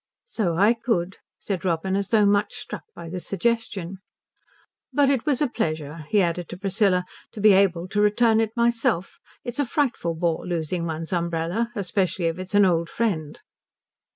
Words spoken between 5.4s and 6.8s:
a pleasure," he added to